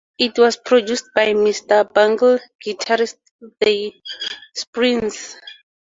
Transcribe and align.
It 0.17 0.35
was 0.39 0.57
produced 0.57 1.11
by 1.13 1.33
Mr. 1.35 1.87
Bungle 1.93 2.39
guitarist 2.65 3.17
Trey 3.61 4.01
Spruance. 4.57 5.35